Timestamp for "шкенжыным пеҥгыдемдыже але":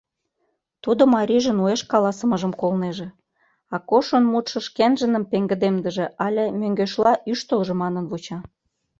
4.67-6.45